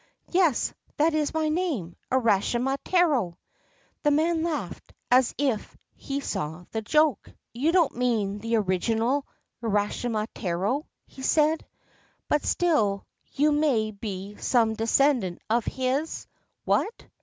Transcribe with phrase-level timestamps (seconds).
[0.31, 3.59] 'Yes, that is my name: Urashima Taro I'
[4.05, 7.25] The man laughed, as if he saw the joke.
[7.25, 9.27] URASHIMA TARO' You don't mean the original
[9.61, 11.63] Urashima Taro?' he said.'
[12.29, 16.25] But still, you may be some descendant of his
[16.65, 17.05] what